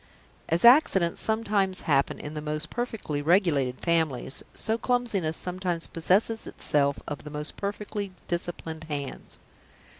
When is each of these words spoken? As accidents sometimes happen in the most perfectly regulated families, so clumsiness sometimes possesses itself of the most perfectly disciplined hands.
As 0.49 0.65
accidents 0.65 1.21
sometimes 1.21 1.81
happen 1.81 2.17
in 2.17 2.33
the 2.33 2.41
most 2.41 2.71
perfectly 2.71 3.21
regulated 3.21 3.79
families, 3.81 4.41
so 4.55 4.75
clumsiness 4.75 5.37
sometimes 5.37 5.85
possesses 5.85 6.47
itself 6.47 6.99
of 7.07 7.23
the 7.23 7.29
most 7.29 7.55
perfectly 7.55 8.11
disciplined 8.27 8.85
hands. 8.85 9.37